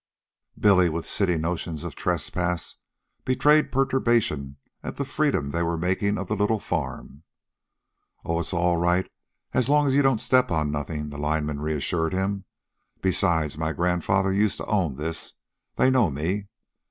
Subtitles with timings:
[0.59, 2.75] Billy, with city notions of trespass,
[3.23, 7.21] betrayed perturbation at the freedom they were making of the little farm.
[8.25, 9.07] "Oh, it's all right,
[9.53, 12.45] as long as you don't step on nothin'," the lineman reassured him.
[13.03, 15.35] "Besides, my grandfather used to own this.
[15.75, 16.47] They know me.